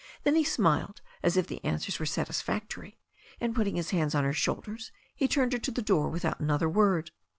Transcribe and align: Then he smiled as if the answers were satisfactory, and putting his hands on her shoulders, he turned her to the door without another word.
Then 0.23 0.33
he 0.35 0.43
smiled 0.43 0.99
as 1.21 1.37
if 1.37 1.45
the 1.45 1.63
answers 1.63 1.99
were 1.99 2.07
satisfactory, 2.07 2.97
and 3.39 3.53
putting 3.53 3.75
his 3.75 3.91
hands 3.91 4.15
on 4.15 4.23
her 4.23 4.33
shoulders, 4.33 4.91
he 5.15 5.27
turned 5.27 5.53
her 5.53 5.59
to 5.59 5.69
the 5.71 5.83
door 5.83 6.09
without 6.09 6.39
another 6.39 6.67
word. 6.67 7.11